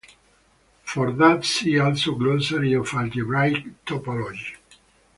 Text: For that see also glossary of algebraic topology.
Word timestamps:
For 0.83 1.11
that 1.11 1.45
see 1.45 1.77
also 1.77 2.15
glossary 2.15 2.73
of 2.73 2.91
algebraic 2.95 3.85
topology. 3.85 4.55